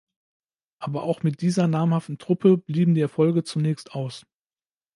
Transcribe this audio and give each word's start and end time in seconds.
Aber 0.79 1.03
auch 1.03 1.21
mit 1.21 1.41
dieser 1.43 1.67
namhaften 1.67 2.17
Truppe 2.17 2.57
blieben 2.57 2.95
die 2.95 3.01
Erfolge 3.01 3.43
zunächst 3.43 3.91
aus. 3.93 4.25